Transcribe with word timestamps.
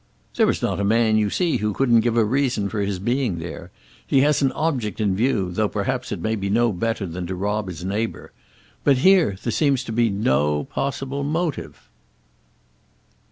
"There 0.35 0.49
is 0.49 0.63
not 0.63 0.79
a 0.79 0.83
man 0.83 1.17
you 1.17 1.29
see 1.29 1.57
who 1.57 1.75
couldn't 1.75 1.99
give 1.99 2.17
a 2.17 2.25
reason 2.25 2.69
for 2.69 2.79
his 2.81 2.97
being 2.97 3.37
there. 3.37 3.69
He 4.07 4.21
has 4.21 4.41
an 4.41 4.51
object 4.53 4.99
in 4.99 5.15
view, 5.15 5.51
though 5.51 5.69
perhaps 5.69 6.11
it 6.11 6.23
may 6.23 6.35
be 6.35 6.49
no 6.49 6.71
better 6.73 7.05
than 7.05 7.27
to 7.27 7.35
rob 7.35 7.67
his 7.67 7.85
neighbour. 7.85 8.31
But 8.83 8.97
here 8.97 9.37
there 9.43 9.51
seems 9.51 9.83
to 9.83 9.91
be 9.91 10.09
no 10.09 10.63
possible 10.63 11.23
motive." 11.23 11.87